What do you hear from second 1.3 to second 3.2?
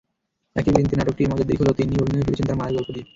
মজার দিক হলো, তিন্নি অভিনয়ে ফিরছেন তাঁর মায়ের গল্প দিয়ে।